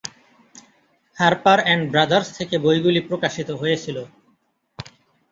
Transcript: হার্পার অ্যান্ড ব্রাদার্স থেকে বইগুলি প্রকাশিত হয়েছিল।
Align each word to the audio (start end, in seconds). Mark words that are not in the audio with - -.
হার্পার 1.17 1.59
অ্যান্ড 1.63 1.83
ব্রাদার্স 1.91 2.27
থেকে 2.37 2.55
বইগুলি 2.57 3.01
প্রকাশিত 3.09 3.49
হয়েছিল। 3.61 3.97